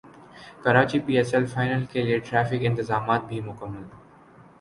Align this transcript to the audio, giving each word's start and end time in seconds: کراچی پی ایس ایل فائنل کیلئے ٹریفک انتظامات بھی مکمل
کراچی 0.63 0.99
پی 1.05 1.13
ایس 1.17 1.33
ایل 1.33 1.45
فائنل 1.53 1.83
کیلئے 1.91 2.17
ٹریفک 2.27 2.65
انتظامات 2.69 3.21
بھی 3.29 3.39
مکمل 3.49 3.83